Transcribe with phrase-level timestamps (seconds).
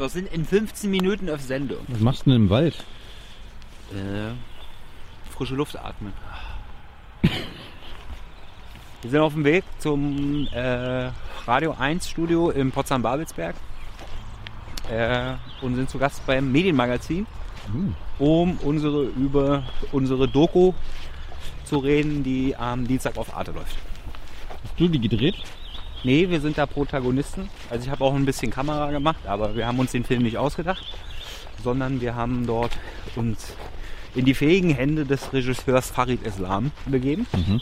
[0.00, 1.80] Wir sind in 15 Minuten auf Sendung.
[1.88, 2.74] Was machst du denn im Wald?
[3.92, 4.32] Äh,
[5.30, 6.14] frische Luft atmen.
[9.02, 11.10] Wir sind auf dem Weg zum äh,
[11.46, 13.54] Radio 1 Studio in Potsdam-Babelsberg
[14.90, 17.26] äh, und sind zu Gast beim Medienmagazin,
[17.70, 17.94] Hm.
[18.18, 20.72] um unsere über unsere Doku
[21.66, 23.76] zu reden, die am Dienstag auf Arte läuft.
[24.64, 25.36] Hast du die gedreht?
[26.02, 27.48] Nee, wir sind da Protagonisten.
[27.68, 30.38] Also ich habe auch ein bisschen Kamera gemacht, aber wir haben uns den Film nicht
[30.38, 30.82] ausgedacht,
[31.62, 32.72] sondern wir haben dort
[33.16, 33.54] uns
[34.14, 37.60] in die fähigen Hände des Regisseurs Farid Islam begeben Mhm.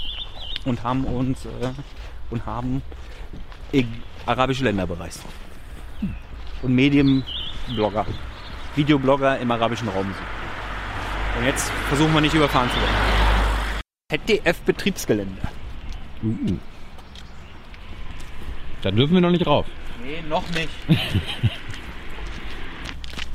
[0.67, 1.49] und haben uns äh,
[2.31, 2.83] und haben
[3.73, 3.87] eg-
[4.27, 5.23] arabische Länder bereist.
[6.63, 8.07] Und Medienblogger,
[8.77, 11.39] Videoblogger im arabischen Raum sind.
[11.41, 14.27] Und jetzt versuchen wir nicht überfahren zu werden.
[14.27, 15.41] ZDF-Betriebsgelände.
[16.23, 16.57] Uh.
[18.83, 19.67] Da dürfen wir noch nicht rauf.
[20.03, 20.69] Nee, noch nicht.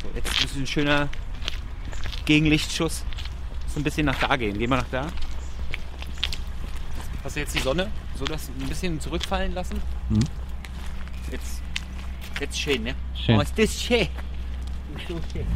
[0.01, 1.09] so, jetzt ist ein schöner
[2.25, 3.03] Gegenlichtschuss.
[3.67, 4.57] So ein bisschen nach da gehen.
[4.57, 5.07] Gehen wir nach da.
[7.23, 7.91] Hast du jetzt die Sonne?
[8.15, 9.81] So das ein bisschen zurückfallen lassen?
[10.09, 10.19] Mhm.
[11.31, 11.61] Jetzt,
[12.39, 12.95] jetzt schön, ne?
[13.15, 13.37] Schön.
[13.37, 14.01] Oh, ist das schön.
[14.01, 15.47] Ist so schön.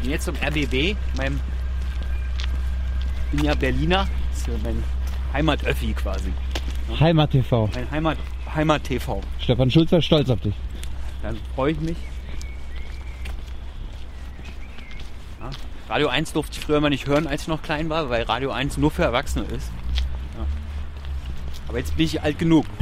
[0.00, 1.40] Wir gehen jetzt zum RBB, meinem
[3.32, 4.82] bin ja Berliner, das ist ja mein
[5.32, 6.32] Heimatöffi quasi.
[6.98, 7.68] Heimat TV.
[7.74, 8.18] Mein Heimat,
[8.54, 9.20] Heimat-TV.
[9.38, 10.54] Stefan Schulz war stolz auf dich.
[11.22, 11.96] Dann freue ich mich.
[15.40, 15.50] Ja,
[15.88, 18.50] Radio 1 durfte ich früher immer nicht hören, als ich noch klein war, weil Radio
[18.50, 19.70] 1 nur für Erwachsene ist.
[20.36, 20.46] Ja.
[21.68, 22.66] Aber jetzt bin ich alt genug.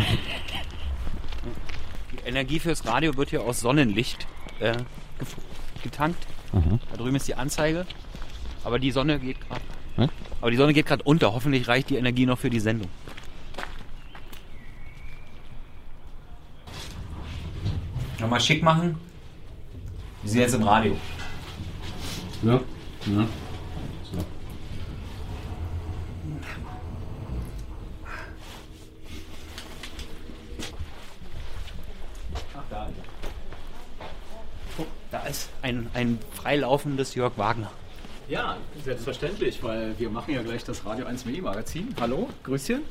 [2.13, 4.27] Die Energie fürs Radio wird hier aus Sonnenlicht
[4.61, 4.85] äh, gef-
[5.83, 6.27] getankt.
[6.53, 6.79] Aha.
[6.91, 7.87] Da drüben ist die Anzeige.
[8.65, 9.63] Aber die Sonne geht gerade.
[10.41, 11.33] Aber die Sonne geht gerade unter.
[11.33, 12.89] Hoffentlich reicht die Energie noch für die Sendung.
[18.21, 18.97] Nochmal schick machen.
[20.23, 20.97] Wir sind jetzt im Radio.
[22.43, 22.53] Ja.
[22.53, 22.61] ja.
[23.07, 24.19] So.
[32.57, 32.89] Ach, da.
[34.77, 35.51] Guck, da ist
[35.99, 37.73] ein, freilaufendes Jörg Wagner.
[38.29, 41.89] Ja, selbstverständlich, weil wir machen ja gleich das Radio 1 Mini Magazin.
[42.01, 42.83] Hallo, Grüßchen.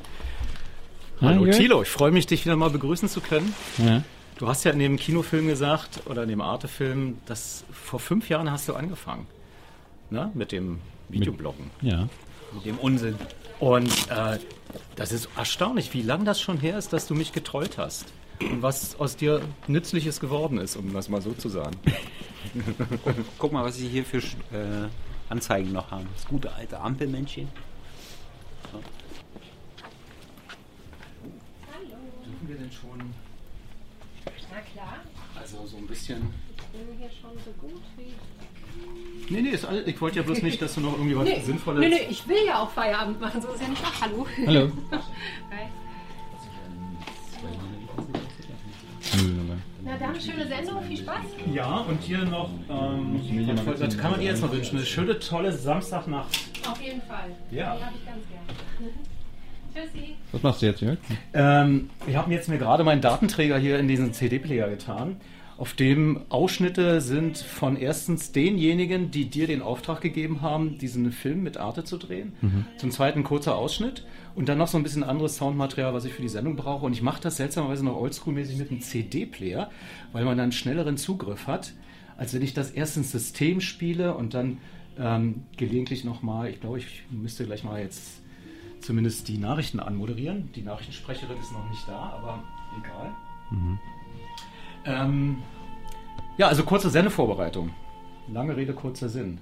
[1.22, 1.56] Hallo Jörg.
[1.56, 3.54] Thilo, ich freue mich, dich wieder mal begrüßen zu können.
[3.78, 4.02] Ja.
[4.36, 8.50] Du hast ja in dem Kinofilm gesagt, oder in dem Arte-Film, dass vor fünf Jahren
[8.50, 9.26] hast du angefangen.
[10.10, 10.30] Ne?
[10.34, 11.70] Mit dem Videobloggen.
[11.80, 12.08] ja.
[12.52, 13.14] Mit dem Unsinn.
[13.58, 14.38] Und äh,
[14.96, 18.06] das ist erstaunlich, wie lange das schon her ist, dass du mich getrollt hast.
[18.40, 21.76] Und was aus dir Nützliches geworden ist, um das mal so zu sagen.
[23.38, 24.88] Guck mal, was sie hier für äh,
[25.28, 26.06] Anzeigen noch haben.
[26.14, 27.48] Das gute alte Ampelmännchen.
[32.24, 32.98] Dürfen wir denn schon,
[34.50, 35.00] Na klar,
[35.38, 36.32] also so ein bisschen...
[36.56, 38.14] ich bin hier schon so gut wie.
[39.32, 41.40] Nee, nee, ist alles, ich wollte ja bloß nicht, dass du noch irgendwie was Nee,
[41.40, 41.80] Sinnvolles...
[41.80, 43.92] nee, nee, ich will ja auch Feierabend machen, so ist ja nicht wahr.
[44.00, 44.26] Hallo.
[44.46, 44.70] Hallo.
[45.50, 45.67] Hi.
[49.88, 51.16] Na dann, schöne Sendung, viel Spaß.
[51.54, 53.18] Ja, und hier noch, ähm,
[53.78, 56.28] das kann man dir jetzt noch wünschen, eine schöne, tolle Samstagnacht.
[56.70, 57.30] Auf jeden Fall.
[57.50, 57.74] Ja.
[57.74, 59.86] Die habe ich ganz gern.
[59.92, 60.16] Tschüssi.
[60.32, 60.98] Was machst du jetzt, Jörg?
[61.32, 65.16] Ähm, ich habe jetzt mir gerade meinen Datenträger hier in diesen CD-Player getan,
[65.58, 71.42] auf dem Ausschnitte sind von erstens denjenigen, die dir den Auftrag gegeben haben, diesen Film
[71.42, 72.32] mit Arte zu drehen.
[72.78, 76.22] Zum zweiten kurzer Ausschnitt und dann noch so ein bisschen anderes Soundmaterial, was ich für
[76.22, 76.86] die Sendung brauche.
[76.86, 79.68] Und ich mache das seltsamerweise noch oldschool-mäßig mit einem CD-Player,
[80.12, 81.74] weil man dann schnelleren Zugriff hat,
[82.16, 84.58] als wenn ich das erst ins System spiele und dann
[84.96, 88.22] ähm, gelegentlich nochmal, ich glaube, ich müsste gleich mal jetzt
[88.80, 90.52] zumindest die Nachrichten anmoderieren.
[90.54, 92.44] Die Nachrichtensprecherin ist noch nicht da, aber
[92.78, 93.12] egal.
[94.88, 95.42] Ähm,
[96.38, 97.70] ja, also kurze Sendevorbereitung.
[98.32, 99.38] Lange Rede, kurzer Sinn.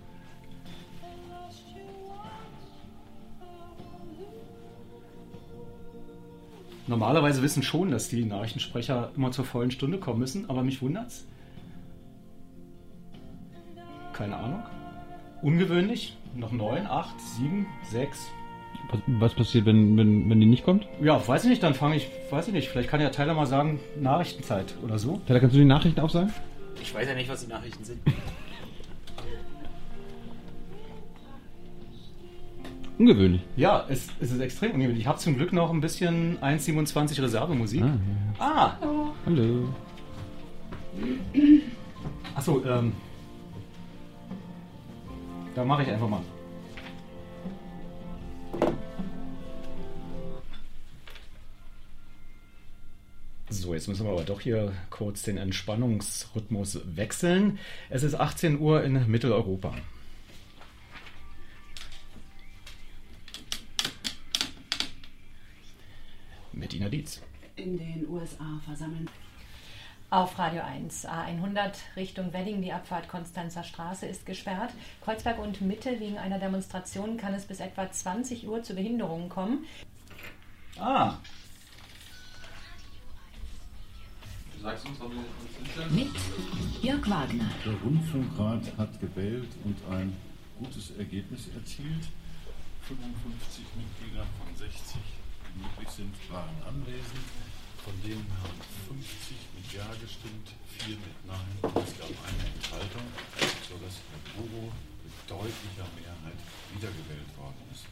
[6.89, 11.27] Normalerweise wissen schon, dass die Nachrichtensprecher immer zur vollen Stunde kommen müssen, aber mich wundert's.
[14.13, 14.63] Keine Ahnung.
[15.43, 16.17] Ungewöhnlich.
[16.35, 18.27] Noch neun, acht, sieben, sechs,
[18.91, 20.87] Was, was passiert, wenn, wenn, wenn die nicht kommt?
[21.03, 23.47] Ja, weiß ich nicht, dann fange ich, weiß ich nicht, vielleicht kann ja Tyler mal
[23.47, 25.21] sagen, Nachrichtenzeit oder so.
[25.27, 26.33] Tyler, kannst du die Nachrichten aufsagen?
[26.81, 28.01] Ich weiß ja nicht, was die Nachrichten sind.
[32.99, 33.43] Ungewöhnlich.
[33.57, 35.01] Ja, es, es ist extrem ungewöhnlich.
[35.03, 37.83] Ich habe zum Glück noch ein bisschen 1,27 Reservemusik.
[38.39, 39.13] Ah, Ah, ja.
[39.27, 39.69] Hallo.
[42.35, 42.93] achso, ähm.
[45.55, 46.21] Da mache ich einfach mal.
[53.49, 57.61] So, jetzt müssen wir aber doch hier kurz den Entspannungsrhythmus wechseln.
[57.89, 59.73] Es ist 18 Uhr in Mitteleuropa.
[66.53, 67.23] Mit Ina Dietz.
[67.55, 69.09] In den USA versammeln.
[70.11, 74.73] Auf Radio 1, A100 Richtung Wedding, die Abfahrt Konstanzer Straße ist gesperrt.
[75.05, 79.67] Kreuzberg und Mitte wegen einer Demonstration kann es bis etwa 20 Uhr zu Behinderungen kommen.
[80.79, 81.19] Ah,
[84.61, 86.13] Du uns, Mit
[86.83, 87.51] Jörg Wagner.
[87.65, 90.17] Der Rundfunkrat hat gewählt und ein
[90.59, 92.09] gutes Ergebnis erzielt.
[92.89, 97.27] 55 Mitglieder von 60, die möglich sind, waren anwesend.
[97.85, 98.59] Von denen haben
[98.89, 100.51] 50 mit Ja gestimmt,
[100.81, 103.07] 4 mit Nein und es gab eine Enthaltung,
[103.69, 104.73] sodass Herr Buro
[105.05, 106.41] mit deutlicher Mehrheit
[106.75, 107.85] wiedergewählt worden ist.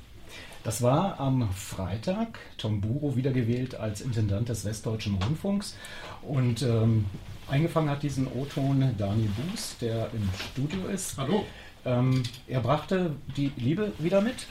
[0.65, 5.77] Das war am Freitag Tom Buro wiedergewählt als Intendant des Westdeutschen Rundfunks.
[6.23, 7.05] Und ähm,
[7.49, 11.19] eingefangen hat diesen O-Ton Daniel Buß, der im Studio ist.
[11.19, 11.45] Hallo.
[11.85, 14.47] Ähm, er brachte die Liebe wieder mit.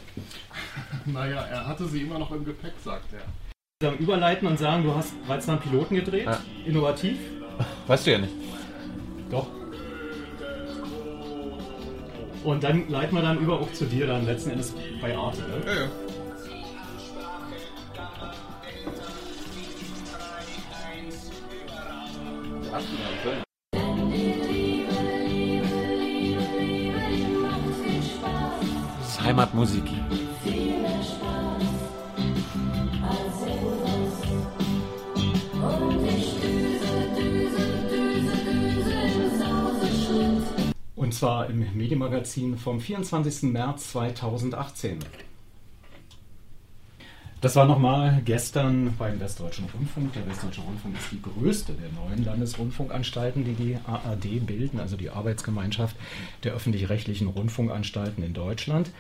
[1.06, 3.24] Naja, er hatte sie immer noch im Gepäck, sagt er.
[3.80, 6.26] Dann überleiten und sagen, du hast bereits einen Piloten gedreht.
[6.26, 6.40] Ja.
[6.66, 7.18] Innovativ.
[7.88, 8.34] Weißt du ja nicht.
[9.32, 9.48] Doch.
[12.44, 15.42] Und dann leiten wir dann über auch zu dir dann letzten Endes bei Arte.
[15.42, 15.62] Ne?
[15.66, 15.90] Ja, ja.
[22.72, 22.84] Das
[29.08, 29.84] ist Heimatmusik.
[41.24, 43.44] Zwar im Medienmagazin vom 24.
[43.44, 45.00] März 2018.
[47.40, 50.12] Das war nochmal gestern beim Westdeutschen Rundfunk.
[50.12, 55.12] Der Westdeutsche Rundfunk ist die größte der neuen Landesrundfunkanstalten, die die ARD bilden, also die
[55.12, 55.96] Arbeitsgemeinschaft
[56.44, 58.92] der öffentlich-rechtlichen Rundfunkanstalten in Deutschland.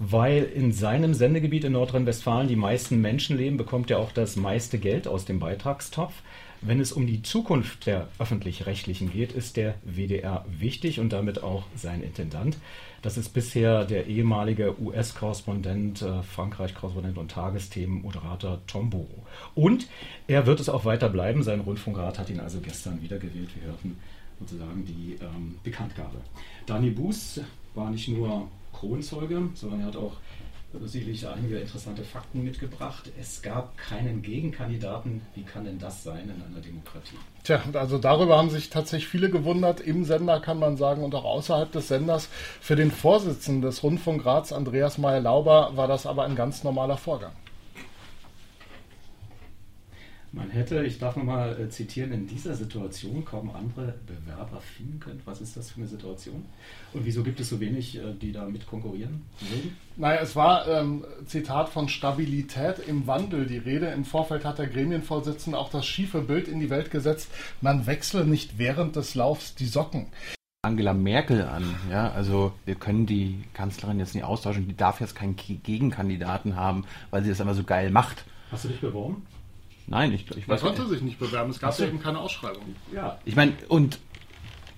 [0.00, 4.80] Weil in seinem Sendegebiet in Nordrhein-Westfalen die meisten Menschen leben, bekommt er auch das meiste
[4.80, 6.14] Geld aus dem Beitragstopf.
[6.60, 11.64] Wenn es um die Zukunft der öffentlich-rechtlichen geht, ist der WDR wichtig und damit auch
[11.76, 12.58] sein Intendant.
[13.00, 19.24] Das ist bisher der ehemalige US-Korrespondent, äh, Frankreich-Korrespondent und Tagesthemenmoderator Tom Boro.
[19.54, 19.86] Und
[20.26, 21.44] er wird es auch weiter bleiben.
[21.44, 23.50] Sein Rundfunkrat hat ihn also gestern wiedergewählt.
[23.54, 23.96] Wir hörten
[24.40, 26.18] sozusagen die ähm, Bekanntgabe.
[26.66, 27.40] Dani Buß
[27.74, 30.16] war nicht nur Kronzeuge, sondern er hat auch
[30.84, 33.10] sicherlich einige interessante Fakten mitgebracht.
[33.18, 35.22] Es gab keinen Gegenkandidaten.
[35.34, 37.16] Wie kann denn das sein in einer Demokratie?
[37.42, 39.80] Tja, also darüber haben sich tatsächlich viele gewundert.
[39.80, 42.28] Im Sender kann man sagen und auch außerhalb des Senders.
[42.60, 47.32] Für den Vorsitzenden des Rundfunkrats, Andreas Meyer-Lauber, war das aber ein ganz normaler Vorgang.
[50.30, 55.22] Man hätte, ich darf nochmal äh, zitieren, in dieser Situation kaum andere Bewerber finden können.
[55.24, 56.44] Was ist das für eine Situation?
[56.92, 59.76] Und wieso gibt es so wenig, äh, die da mit konkurrieren würden?
[59.96, 63.86] Naja, es war, ähm, Zitat, von Stabilität im Wandel die Rede.
[63.86, 67.30] Im Vorfeld hat der Gremienvorsitzende auch das schiefe Bild in die Welt gesetzt.
[67.62, 70.08] Man wechsle nicht während des Laufs die Socken.
[70.62, 71.74] Angela Merkel an.
[71.90, 74.68] Ja, also wir können die Kanzlerin jetzt nicht austauschen.
[74.68, 78.24] Die darf jetzt keinen Gegenkandidaten haben, weil sie das immer so geil macht.
[78.50, 79.26] Hast du dich beworben?
[79.88, 80.90] Nein, ich, ich Man weiß konnte nicht.
[80.90, 81.50] sich nicht bewerben.
[81.50, 82.76] Es gab ja eben keine Ausschreibung.
[82.94, 83.18] Ja.
[83.24, 83.98] Ich meine, und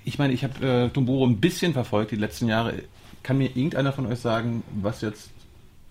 [0.04, 2.74] ich meine, ich habe äh, Dumboro ein bisschen verfolgt die letzten Jahre.
[3.22, 5.30] Kann mir irgendeiner von euch sagen, was jetzt,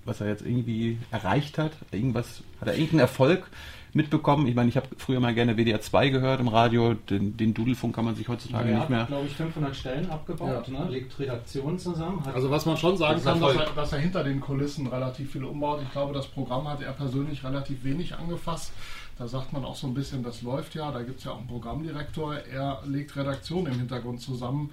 [0.06, 1.74] was er jetzt irgendwie erreicht hat?
[1.92, 3.50] Irgendwas, hat er irgendeinen Erfolg
[3.94, 4.48] mitbekommen?
[4.48, 6.94] Ich meine, ich habe früher mal gerne WDR 2 gehört im Radio.
[6.96, 9.06] Den, den Dudelfunk kann man sich heutzutage er nicht hat, mehr.
[9.06, 10.80] glaube ich, 500 Stellen abgebaut, Ja.
[10.86, 10.90] ne?
[10.90, 12.26] legt Redaktionen zusammen.
[12.26, 14.40] Hat Also was man schon sagen Das ist kann, dass er, dass er hinter den
[14.40, 15.82] Kulissen relativ viel umbaut.
[15.84, 18.72] Ich glaube, das Programm hat er persönlich relativ wenig angefasst.
[19.20, 20.92] Da sagt man auch so ein bisschen, das läuft ja.
[20.94, 22.36] Da gibt es ja auch einen Programmdirektor.
[22.36, 24.72] Er legt Redaktion im Hintergrund zusammen,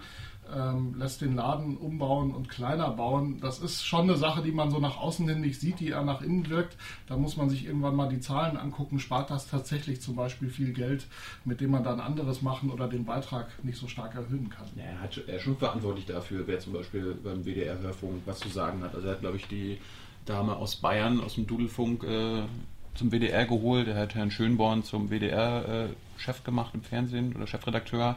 [0.55, 3.41] ähm, lässt den Laden umbauen und kleiner bauen.
[3.41, 6.05] Das ist schon eine Sache, die man so nach außen hin nicht sieht, die er
[6.05, 6.77] nach innen wirkt.
[7.09, 9.01] Da muss man sich irgendwann mal die Zahlen angucken.
[9.01, 11.09] Spart das tatsächlich zum Beispiel viel Geld,
[11.45, 14.69] mit dem man dann anderes machen oder den Beitrag nicht so stark erhöhen kann?
[14.77, 18.49] Ja, er, hat, er ist schon verantwortlich dafür, wer zum Beispiel beim WDR-Hörfunk was zu
[18.49, 18.95] sagen hat.
[18.95, 19.79] Also er hat, glaube ich, die
[20.25, 22.43] Dame aus Bayern, aus dem Dudelfunk äh,
[22.97, 23.89] zum WDR geholt.
[23.89, 28.17] Er hat Herrn Schönborn zum WDR-Chef gemacht im Fernsehen oder Chefredakteur.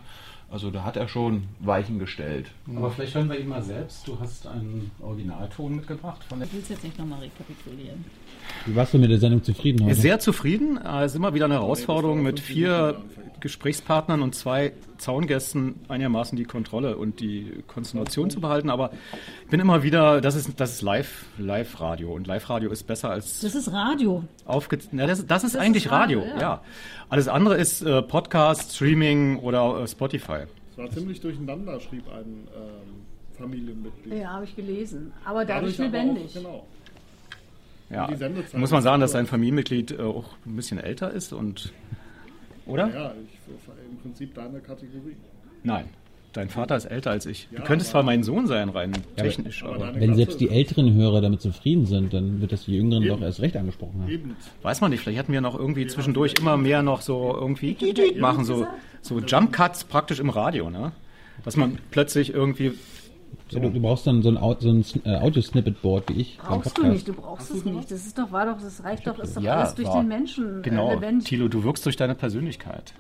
[0.52, 2.48] Also da hat er schon Weichen gestellt.
[2.76, 4.08] Aber vielleicht hören wir ihn mal selbst.
[4.08, 8.04] Du hast einen Originalton mitgebracht von der Ich will es jetzt nicht nochmal rekapitulieren.
[8.66, 9.96] Wie warst du mit der Sendung zufrieden heute?
[9.96, 10.78] Sehr zufrieden.
[10.78, 13.00] Es ist immer wieder eine Herausforderung, mit vier
[13.40, 18.70] Gesprächspartnern und zwei Zaungästen einigermaßen die Kontrolle und die Konzentration zu behalten.
[18.70, 18.92] Aber
[19.44, 22.14] ich bin immer wieder, das ist, das ist Live, Live-Radio.
[22.14, 24.24] Und Live-Radio ist besser als Das ist Radio.
[24.46, 24.80] aufge...
[24.92, 26.42] Na, das, das ist Das eigentlich ist Radio, Radio, ja.
[26.42, 26.62] ja.
[27.10, 30.44] Alles andere ist äh, Podcast, Streaming oder äh, Spotify.
[30.72, 34.14] Es war ziemlich durcheinander, schrieb ein ähm, Familienmitglied.
[34.14, 35.14] Ja, habe ich gelesen.
[35.26, 36.30] Aber dadurch lebendig.
[36.30, 36.68] Auch, genau.
[37.90, 38.08] Ja.
[38.54, 41.74] Muss man sagen, dass sein Familienmitglied äh, auch ein bisschen älter ist und...
[42.70, 42.88] Oder?
[42.94, 43.40] Ja, ich,
[43.92, 45.16] im Prinzip deine Kategorie.
[45.64, 45.86] Nein.
[46.32, 47.48] Dein Vater ist älter als ich.
[47.50, 50.40] Du Ja, könntest aber- zwar mein Sohn sein, rein technisch, aber aber, Wenn Klasse selbst
[50.40, 53.16] die älteren Hörer damit zufrieden sind, dann wird das die Jüngeren Eben.
[53.16, 54.12] doch erst recht angesprochen haben.
[54.12, 54.36] Eben.
[54.62, 55.02] weiß man nicht.
[55.02, 57.76] Vielleicht hätten wir noch irgendwie zwischendurch immer mehr noch so irgendwie
[58.20, 58.68] machen, so,
[59.02, 60.92] so Jump Cuts praktisch im Radio, ne?
[61.44, 62.74] Dass man plötzlich irgendwie.
[63.52, 66.84] Ja, du, du brauchst dann so ein, so ein äh, Audio-Snippet-Board wie ich Brauchst du
[66.88, 67.90] nicht, du brauchst es nicht.
[67.92, 70.08] Das ist doch, war doch, das reicht doch, ist doch Ja, alles durch war- den
[70.08, 71.28] Menschen Genau, äh, lebendig.
[71.28, 72.94] Tilo, du wirkst durch deine Persönlichkeit.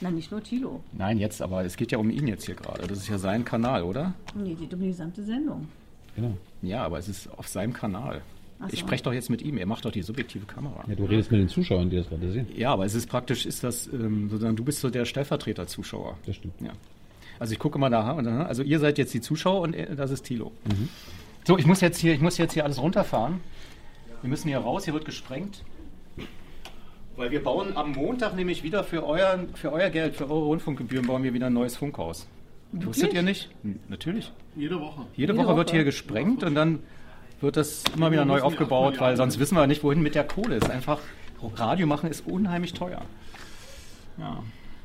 [0.00, 0.80] Na, nicht nur Tilo.
[0.92, 2.86] Nein, jetzt, aber es geht ja um ihn jetzt hier gerade.
[2.86, 4.12] Das ist ja sein Kanal, oder?
[4.34, 5.68] Nee, geht um die gesamte Sendung.
[6.16, 6.36] Genau.
[6.62, 8.20] Ja, aber es ist auf seinem Kanal.
[8.58, 8.86] Ach Ich so.
[8.86, 9.56] spreche doch jetzt mit ihm.
[9.58, 10.84] Er macht doch die subjektive Kamera.
[10.88, 12.46] Ja, du redest mit den Zuschauern, die das gerade sehen.
[12.56, 16.16] Ja, aber es ist praktisch, ist das, ähm, sozusagen, du bist so der Stellvertreter-Zuschauer.
[16.26, 16.54] Das stimmt.
[16.60, 16.72] Ja.
[17.38, 20.10] Also ich gucke mal da, da- also ihr seid jetzt die Zuschauer und er- das
[20.10, 20.52] ist Thilo.
[20.64, 20.88] Mhm.
[21.46, 23.40] So, ich muss jetzt hier, ich muss jetzt hier alles runterfahren.
[24.22, 25.62] Wir müssen hier raus, hier wird gesprengt.
[27.16, 31.06] Weil wir bauen am Montag nämlich wieder für euer, für euer Geld, für eure Rundfunkgebühren,
[31.06, 32.26] bauen wir wieder ein neues Funkhaus.
[32.72, 33.48] Wusstet ihr nicht?
[33.88, 34.32] Natürlich.
[34.54, 35.02] Jede Woche.
[35.14, 36.80] Jede, Jede Woche, wird hier gesprengt und dann
[37.40, 40.56] wird das immer wieder neu aufgebaut, weil sonst wissen wir nicht, wohin mit der Kohle.
[40.56, 41.00] Es ist einfach,
[41.54, 43.02] Radio machen ist unheimlich teuer.
[44.18, 44.42] Ja.